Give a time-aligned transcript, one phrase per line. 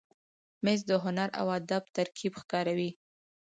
[0.63, 2.89] مېز د هنر او کار ترکیب ښکاروي.